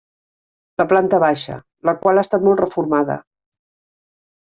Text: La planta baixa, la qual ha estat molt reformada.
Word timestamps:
La 0.83 0.85
planta 0.93 1.19
baixa, 1.25 1.59
la 1.91 1.97
qual 2.01 2.17
ha 2.17 2.25
estat 2.29 2.49
molt 2.51 2.65
reformada. 2.67 3.23